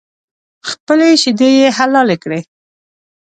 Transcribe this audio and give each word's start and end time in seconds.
خپلې 0.69 1.09
شیدې 1.21 1.49
یې 1.59 1.67
حلالې 1.77 2.17
کړې. 2.23 2.39